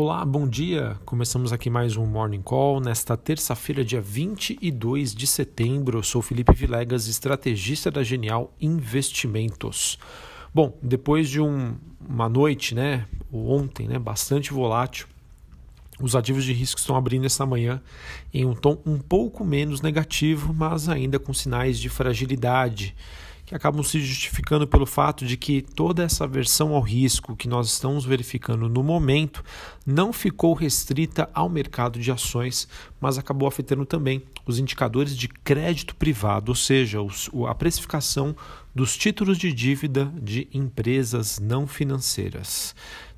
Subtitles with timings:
[0.00, 0.96] Olá, bom dia.
[1.04, 5.98] Começamos aqui mais um Morning Call nesta terça-feira, dia 22 de setembro.
[5.98, 9.98] Eu sou Felipe Vilegas, estrategista da Genial Investimentos.
[10.54, 11.74] Bom, depois de um,
[12.08, 15.08] uma noite, né, ontem, né, bastante volátil,
[16.00, 17.82] os ativos de risco estão abrindo esta manhã
[18.32, 22.94] em um tom um pouco menos negativo, mas ainda com sinais de fragilidade
[23.48, 27.66] que acabam se justificando pelo fato de que toda essa aversão ao risco que nós
[27.68, 29.42] estamos verificando no momento
[29.86, 32.68] não ficou restrita ao mercado de ações,
[33.00, 36.98] mas acabou afetando também os indicadores de crédito privado, ou seja,
[37.48, 38.36] a precificação
[38.74, 42.74] dos títulos de dívida de empresas não financeiras.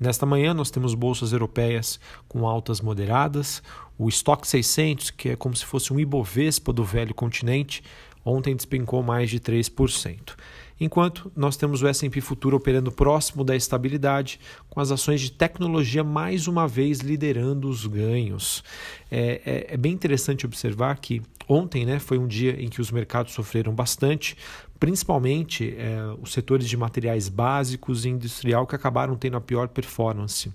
[0.00, 3.62] Nesta manhã, nós temos bolsas europeias com altas moderadas,
[3.98, 7.82] o Stock 600, que é como se fosse um Ibovespa do velho continente,
[8.24, 10.34] ontem despencou mais de 3%.
[10.80, 16.02] Enquanto nós temos o S&P Futuro operando próximo da estabilidade, com as ações de tecnologia
[16.02, 18.64] mais uma vez liderando os ganhos.
[19.10, 22.90] É, é, é bem interessante observar que ontem né, foi um dia em que os
[22.90, 24.36] mercados sofreram bastante,
[24.80, 30.52] principalmente é, os setores de materiais básicos e industrial que acabaram tendo a pior performance.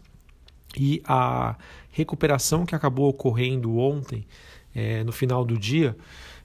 [0.77, 1.55] E a
[1.91, 4.27] recuperação que acabou ocorrendo ontem,
[4.75, 5.95] é, no final do dia,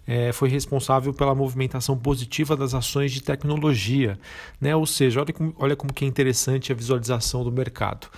[0.06, 4.18] é, foi responsável pela movimentação positiva das ações de tecnologia.
[4.60, 4.74] Né?
[4.74, 8.08] Ou seja, olha como, olha como que é interessante a visualização do mercado.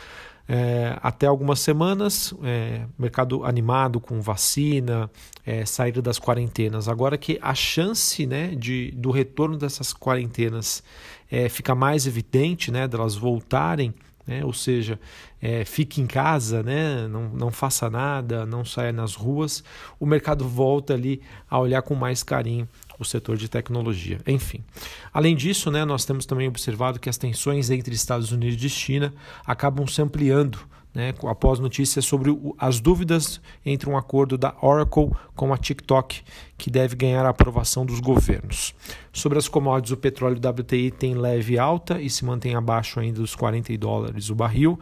[0.48, 5.10] É, até algumas semanas, é, mercado animado com vacina,
[5.44, 6.88] é, saída das quarentenas.
[6.88, 10.84] Agora que a chance né, de, do retorno dessas quarentenas
[11.30, 13.92] é, fica mais evidente, né, delas voltarem
[14.26, 14.44] né?
[14.44, 14.98] ou seja,
[15.40, 17.06] é, fique em casa, né?
[17.08, 19.62] não, não faça nada, não saia nas ruas,
[20.00, 22.68] o mercado volta ali a olhar com mais carinho
[22.98, 24.20] o setor de tecnologia.
[24.26, 24.64] Enfim,
[25.12, 29.12] além disso, né, nós temos também observado que as tensões entre Estados Unidos e China
[29.44, 30.58] acabam se ampliando
[30.96, 36.22] né, após notícias sobre as dúvidas entre um acordo da Oracle com a TikTok,
[36.56, 38.74] que deve ganhar a aprovação dos governos.
[39.12, 43.34] Sobre as commodities, o petróleo WTI tem leve alta e se mantém abaixo ainda dos
[43.34, 44.80] 40 dólares o barril.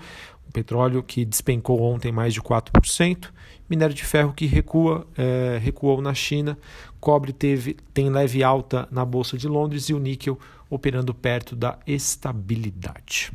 [0.49, 3.31] O petróleo que despencou ontem mais de 4%.
[3.69, 6.57] Minério de ferro que recua, é, recuou na China.
[7.01, 10.39] Cobre teve, tem leve alta na Bolsa de Londres e o níquel
[10.71, 13.33] operando perto da estabilidade.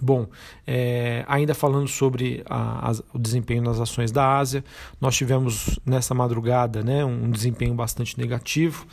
[0.00, 0.28] Bom,
[0.66, 4.62] é, ainda falando sobre a, a, o desempenho nas ações da Ásia,
[5.00, 8.86] nós tivemos nessa madrugada né, um desempenho bastante negativo.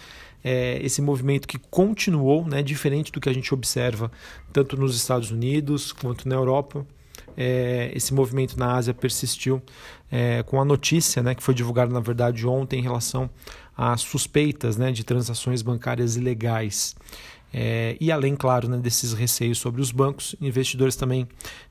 [0.44, 4.12] É, esse movimento que continuou, né, diferente do que a gente observa
[4.52, 6.86] tanto nos Estados Unidos quanto na Europa.
[7.36, 9.62] É, esse movimento na Ásia persistiu
[10.12, 13.30] é, com a notícia né, que foi divulgada, na verdade, ontem em relação
[13.76, 16.96] às suspeitas né, de transações bancárias ilegais.
[17.54, 21.28] É, e além, claro, né, desses receios sobre os bancos, investidores também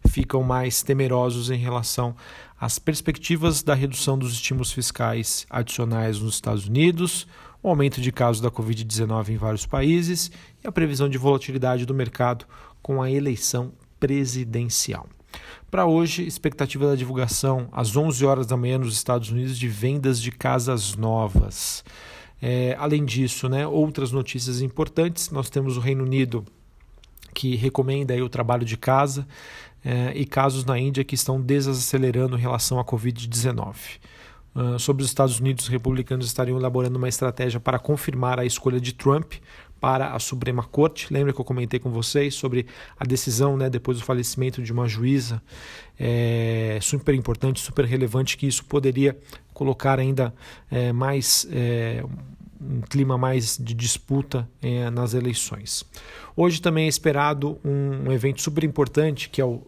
[0.07, 2.15] ficam mais temerosos em relação
[2.59, 7.27] às perspectivas da redução dos estímulos fiscais adicionais nos Estados Unidos,
[7.61, 10.31] o aumento de casos da Covid-19 em vários países
[10.63, 12.45] e a previsão de volatilidade do mercado
[12.81, 15.09] com a eleição presidencial.
[15.71, 20.21] Para hoje, expectativa da divulgação às 11 horas da manhã nos Estados Unidos de vendas
[20.21, 21.85] de casas novas.
[22.45, 26.45] É, além disso, né, outras notícias importantes: nós temos o Reino Unido
[27.33, 29.27] que recomenda o trabalho de casa
[29.85, 33.75] é, e casos na Índia que estão desacelerando em relação à Covid-19.
[34.55, 38.79] Uh, sobre os Estados Unidos, os republicanos estariam elaborando uma estratégia para confirmar a escolha
[38.79, 39.33] de Trump
[39.83, 41.13] para a Suprema Corte.
[41.13, 42.67] Lembra que eu comentei com vocês sobre
[42.97, 45.43] a decisão, né, depois do falecimento de uma juíza,
[45.99, 49.19] é, super importante, super relevante, que isso poderia
[49.53, 50.33] colocar ainda
[50.71, 52.05] é, mais é,
[52.61, 55.85] um clima mais de disputa é, nas eleições.
[56.37, 59.67] Hoje também é esperado um, um evento super importante que é o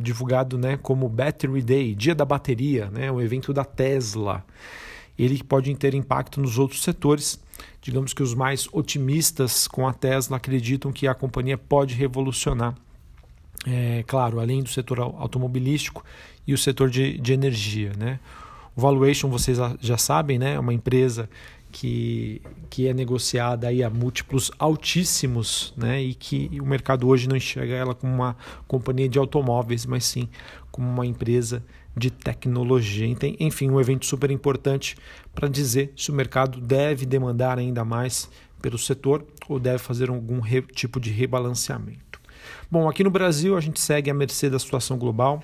[0.00, 4.44] divulgado né, como Battery Day, Dia da Bateria, né, o evento da Tesla.
[5.18, 7.40] Ele pode ter impacto nos outros setores.
[7.80, 12.74] Digamos que os mais otimistas com a Tesla acreditam que a companhia pode revolucionar,
[13.66, 16.04] é, claro, além do setor automobilístico
[16.46, 17.92] e o setor de, de energia.
[17.96, 18.18] Né?
[18.74, 20.54] O valuation, vocês já sabem, né?
[20.54, 21.28] é uma empresa
[21.74, 22.40] que,
[22.70, 26.00] que é negociada aí a múltiplos altíssimos, né?
[26.00, 28.36] E que o mercado hoje não enxerga ela como uma
[28.68, 30.28] companhia de automóveis, mas sim
[30.70, 31.64] como uma empresa
[32.10, 33.06] tecnologia.
[33.38, 34.96] Enfim, um evento super importante
[35.34, 38.28] para dizer se o mercado deve demandar ainda mais
[38.60, 40.40] pelo setor ou deve fazer algum
[40.74, 42.20] tipo de rebalanceamento.
[42.70, 45.42] Bom, aqui no Brasil a gente segue à mercê da situação global,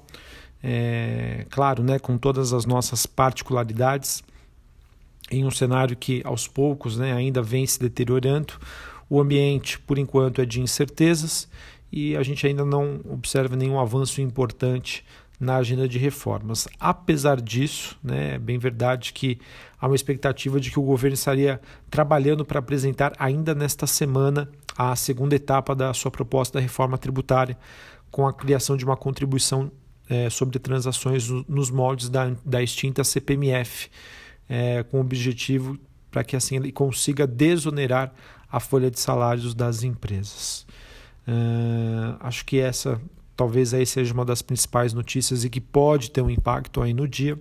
[0.62, 4.22] é, claro, né, com todas as nossas particularidades
[5.30, 8.54] em um cenário que aos poucos né, ainda vem se deteriorando.
[9.08, 11.48] O ambiente, por enquanto, é de incertezas
[11.92, 15.04] e a gente ainda não observa nenhum avanço importante
[15.40, 16.68] na agenda de reformas.
[16.78, 19.40] Apesar disso, né, é bem verdade que
[19.80, 21.58] há uma expectativa de que o governo estaria
[21.88, 27.56] trabalhando para apresentar ainda nesta semana a segunda etapa da sua proposta da reforma tributária,
[28.10, 29.72] com a criação de uma contribuição
[30.08, 33.88] é, sobre transações nos moldes da, da extinta CPMF,
[34.48, 35.78] é, com o objetivo
[36.10, 38.12] para que assim ele consiga desonerar
[38.50, 40.66] a folha de salários das empresas.
[41.28, 43.00] Uh, acho que essa
[43.40, 47.08] talvez aí seja uma das principais notícias e que pode ter um impacto aí no
[47.08, 47.40] dia.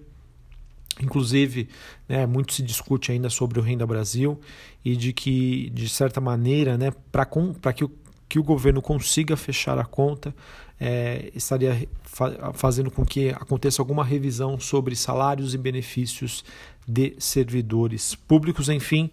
[1.01, 1.67] Inclusive,
[2.07, 4.39] né, muito se discute ainda sobre o Renda Brasil
[4.83, 7.25] e de que, de certa maneira, né, para
[7.73, 7.91] que, o,
[8.29, 10.33] que o governo consiga fechar a conta,
[10.79, 16.45] é, estaria fa fazendo com que aconteça alguma revisão sobre salários e benefícios
[16.87, 18.69] de servidores públicos.
[18.69, 19.11] Enfim,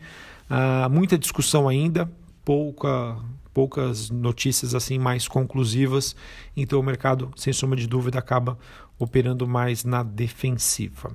[0.48, 2.08] há muita discussão ainda,
[2.44, 3.16] pouca,
[3.56, 6.14] poucas notícias assim mais conclusivas,
[6.54, 8.58] então o mercado, sem sombra de dúvida, acaba
[8.98, 11.10] operando mais na defensiva.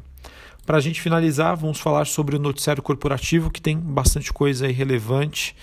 [0.66, 5.56] Para a gente finalizar, vamos falar sobre o noticiário corporativo, que tem bastante coisa relevante.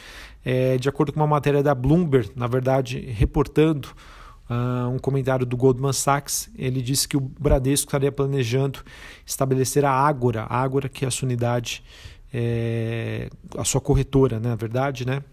[0.45, 3.89] É, de acordo com uma matéria da Bloomberg, na verdade, reportando
[4.49, 8.85] uh, um comentário do Goldman Sachs, ele disse que o Bradesco estaria planejando
[9.27, 11.83] estabelecer a Ágora, a Ágora que é a sua unidade,
[12.33, 15.25] é, a sua corretora, né, na verdade, né?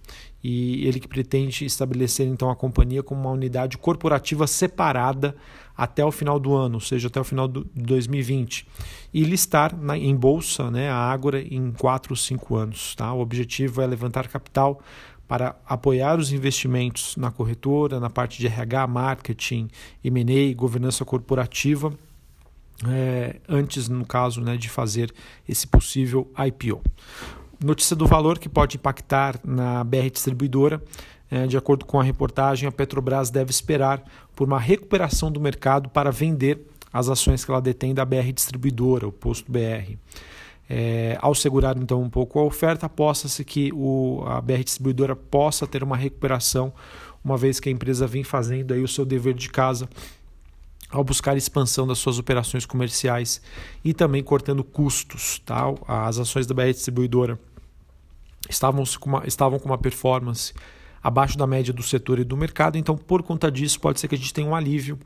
[0.48, 5.36] E ele que pretende estabelecer então a companhia como uma unidade corporativa separada
[5.76, 8.68] até o final do ano, ou seja, até o final de 2020,
[9.12, 12.94] e listar na, em bolsa né, a Ágora em 4 ou 5 anos.
[12.94, 13.12] Tá?
[13.12, 14.80] O objetivo é levantar capital
[15.28, 19.68] para apoiar os investimentos na corretora, na parte de RH, marketing,
[20.04, 21.92] M&A, governança corporativa,
[22.88, 25.12] é, antes, no caso, né, de fazer
[25.50, 26.84] esse possível IPO.
[27.64, 30.82] Notícia do valor que pode impactar na BR Distribuidora.
[31.30, 34.04] É, de acordo com a reportagem, a Petrobras deve esperar
[34.36, 39.08] por uma recuperação do mercado para vender as ações que ela detém da BR Distribuidora,
[39.08, 39.98] o posto BR.
[40.70, 45.68] É, ao segurar então um pouco a oferta, aposta-se que o, a BR Distribuidora possa
[45.68, 46.74] ter uma recuperação,
[47.24, 49.90] uma vez que a empresa vem fazendo aí o seu dever de casa
[50.90, 53.42] ao buscar expansão das suas operações comerciais
[53.84, 55.40] e também cortando custos.
[55.46, 55.64] Tá?
[55.88, 57.40] As ações da BR Distribuidora
[58.50, 60.54] estavam com, uma, estavam com uma performance
[61.02, 64.16] abaixo da média do setor e do mercado, então por conta disso pode ser que
[64.16, 64.98] a gente tenha um alívio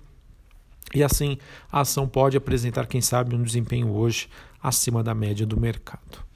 [0.94, 1.38] e assim
[1.72, 4.30] a ação pode apresentar, quem sabe, um desempenho hoje
[4.62, 6.30] acima da média do mercado.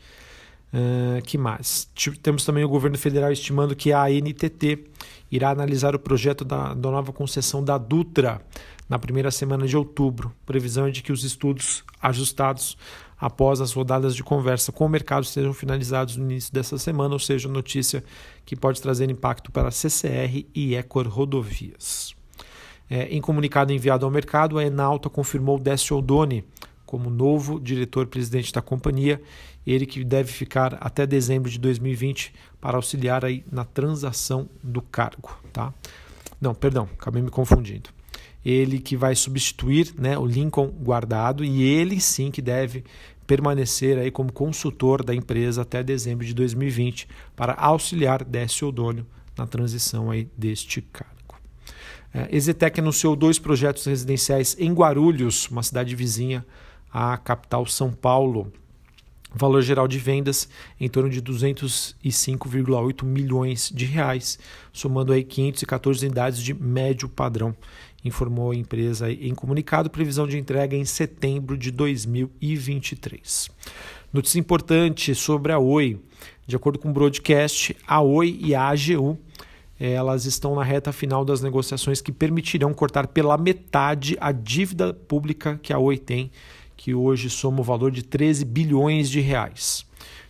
[0.74, 1.88] Uh, que mais?
[2.24, 4.90] Temos também o governo federal estimando que a ANTT
[5.32, 8.42] irá analisar o projeto da, da nova concessão da Dutra
[8.88, 10.34] na primeira semana de outubro.
[10.46, 12.78] Previsão é de que os estudos ajustados
[13.20, 17.20] após as rodadas de conversa com o mercado sejam finalizados no início dessa semana, ou
[17.20, 18.04] seja, notícia
[18.46, 22.14] que pode trazer impacto para a CCR e Ecor Rodovias.
[22.90, 26.44] É, em comunicado enviado ao mercado, a Enalta confirmou Décio Odoni
[26.86, 29.20] como novo diretor-presidente da companhia,
[29.66, 35.36] ele que deve ficar até dezembro de 2020 para auxiliar aí na transação do cargo.
[35.52, 35.74] Tá?
[36.40, 37.90] Não, perdão, acabei me confundindo.
[38.46, 42.84] Ele que vai substituir né, o Lincoln Guardado e ele sim que deve
[43.26, 49.06] permanecer aí como consultor da empresa até dezembro de 2020 para auxiliar Décio Odônio
[49.38, 51.14] na transição aí deste cargo.
[52.14, 56.46] É, Exetec anunciou dois projetos residenciais em Guarulhos, uma cidade vizinha
[56.92, 58.54] à capital São Paulo.
[59.34, 60.48] Valor geral de vendas
[60.80, 64.38] em torno de 205,8 milhões de reais,
[64.72, 67.56] somando aí 514 unidades de médio padrão,
[68.06, 73.50] informou a empresa em comunicado, previsão de entrega em setembro de 2023.
[74.12, 76.00] Notícia importante sobre a Oi.
[76.46, 79.18] De acordo com o broadcast, a Oi e a AGU
[79.80, 85.60] elas estão na reta final das negociações que permitirão cortar pela metade a dívida pública
[85.62, 86.32] que a Oi tem,
[86.76, 89.86] que hoje soma o valor de 13 bilhões de reais.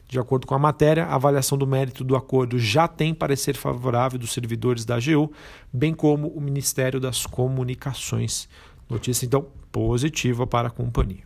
[0.08, 4.20] De acordo com a matéria, a avaliação do mérito do acordo já tem parecer favorável
[4.20, 5.32] dos servidores da AGU,
[5.72, 8.48] bem como o Ministério das Comunicações.
[8.90, 11.24] Notícia então positiva para a companhia.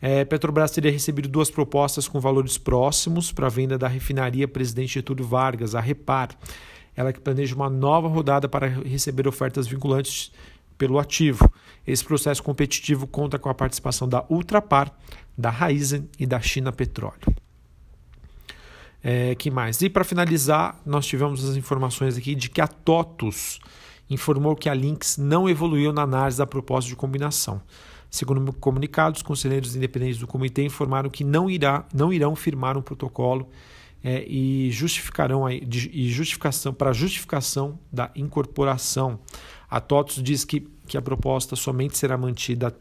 [0.00, 4.94] É, Petrobras teria recebido duas propostas com valores próximos para a venda da refinaria Presidente
[4.94, 6.28] Getúlio Vargas, a Repar
[6.96, 10.30] ela que planeja uma nova rodada para receber ofertas vinculantes
[10.76, 11.50] pelo ativo.
[11.86, 14.92] Esse processo competitivo conta com a participação da Ultrapar,
[15.36, 17.34] da Raizen e da China Petróleo.
[19.02, 19.82] É, que mais?
[19.82, 23.60] E para finalizar, nós tivemos as informações aqui de que a TOTUS
[24.08, 27.60] informou que a Lynx não evoluiu na análise da proposta de combinação.
[28.10, 32.78] Segundo o comunicado, os conselheiros independentes do comitê informaram que não, irá, não irão firmar
[32.78, 33.48] um protocolo
[34.02, 39.18] é, e justificarão a, e justificação para justificação da incorporação.
[39.74, 42.72] A TOTUS diz que, que a proposta somente será mantida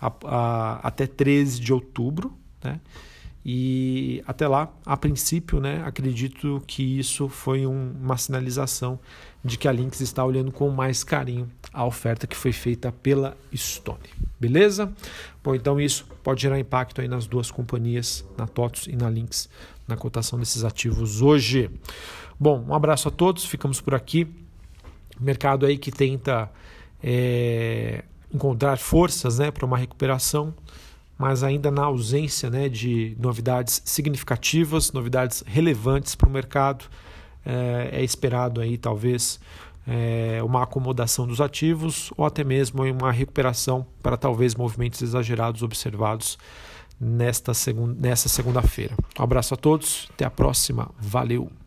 [0.00, 2.32] a, a, até 13 de outubro.
[2.64, 2.80] Né?
[3.44, 8.98] E até lá, a princípio, né, acredito que isso foi um, uma sinalização
[9.44, 13.36] de que a Lynx está olhando com mais carinho a oferta que foi feita pela
[13.54, 14.08] Stone.
[14.40, 14.90] Beleza?
[15.44, 19.46] Bom, então isso pode gerar impacto aí nas duas companhias, na TOTUS e na Lynx,
[19.86, 21.70] na cotação desses ativos hoje.
[22.38, 24.26] Bom, um abraço a todos, ficamos por aqui.
[25.20, 26.50] Mercado aí que tenta
[27.02, 30.54] é, encontrar forças né, para uma recuperação
[31.20, 36.86] mas ainda na ausência né, de novidades significativas, novidades relevantes para o mercado,
[37.44, 39.38] é, é, esperado aí talvez
[39.86, 46.38] é, uma acomodação dos ativos ou até mesmo uma recuperação para talvez movimentos exagerados observados
[46.98, 48.94] nesta segun nessa segunda-feira.
[49.18, 51.59] Um abraço a todos, até a próxima, valeu!